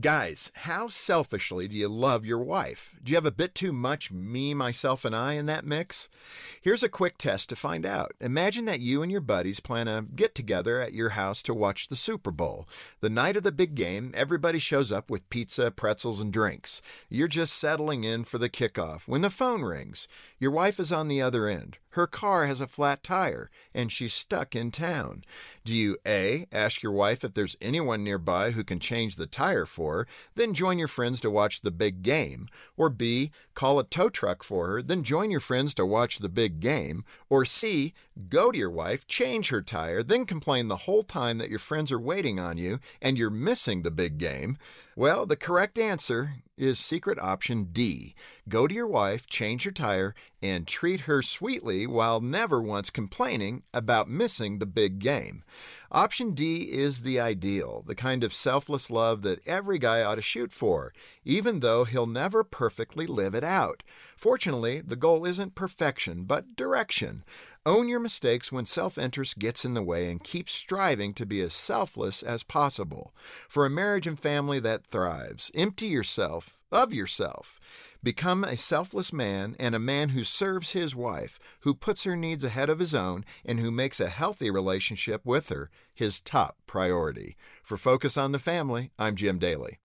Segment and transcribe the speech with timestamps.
[0.00, 2.94] Guys, how selfishly do you love your wife?
[3.02, 6.08] Do you have a bit too much me, myself, and I in that mix?
[6.60, 8.12] Here's a quick test to find out.
[8.20, 11.88] Imagine that you and your buddies plan a get together at your house to watch
[11.88, 12.68] the Super Bowl.
[13.00, 16.80] The night of the big game, everybody shows up with pizza, pretzels, and drinks.
[17.08, 20.06] You're just settling in for the kickoff when the phone rings.
[20.38, 21.78] Your wife is on the other end.
[21.90, 25.24] Her car has a flat tire and she's stuck in town.
[25.64, 26.46] Do you A.
[26.52, 30.54] Ask your wife if there's anyone nearby who can change the tire for her, then
[30.54, 32.48] join your friends to watch the big game?
[32.76, 33.30] Or B.
[33.54, 37.04] Call a tow truck for her, then join your friends to watch the big game?
[37.28, 37.94] Or C.
[38.28, 41.90] Go to your wife, change her tire, then complain the whole time that your friends
[41.90, 44.58] are waiting on you and you're missing the big game?
[44.96, 48.14] Well, the correct answer is secret option D.
[48.48, 53.62] Go to your wife, change her tire, and treat her sweetly while never once complaining
[53.72, 55.42] about missing the big game.
[55.90, 60.22] Option D is the ideal, the kind of selfless love that every guy ought to
[60.22, 60.92] shoot for,
[61.24, 63.82] even though he'll never perfectly live it out.
[64.14, 67.24] Fortunately, the goal isn't perfection, but direction.
[67.64, 71.40] Own your mistakes when self interest gets in the way and keep striving to be
[71.40, 73.14] as selfless as possible.
[73.48, 77.60] For a marriage and family that thrives, empty yourself of yourself.
[78.02, 82.44] Become a selfless man and a man who serves his wife, who puts her needs
[82.44, 87.36] ahead of his own, and who makes a healthy relationship with her his top priority.
[87.62, 89.78] For Focus on the Family, I'm Jim Daly.